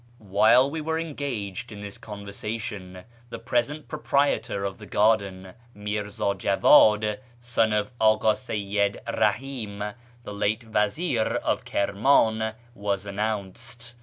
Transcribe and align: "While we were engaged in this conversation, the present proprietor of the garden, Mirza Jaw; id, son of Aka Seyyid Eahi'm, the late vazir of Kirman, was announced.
"While 0.35 0.67
we 0.71 0.81
were 0.81 0.97
engaged 0.97 1.71
in 1.71 1.81
this 1.81 1.99
conversation, 1.99 3.03
the 3.29 3.37
present 3.37 3.87
proprietor 3.87 4.65
of 4.65 4.79
the 4.79 4.87
garden, 4.87 5.53
Mirza 5.75 6.33
Jaw; 6.33 6.95
id, 6.95 7.19
son 7.39 7.71
of 7.71 7.91
Aka 8.01 8.33
Seyyid 8.33 8.97
Eahi'm, 9.05 9.93
the 10.23 10.33
late 10.33 10.63
vazir 10.63 11.35
of 11.43 11.65
Kirman, 11.65 12.55
was 12.73 13.05
announced. 13.05 13.93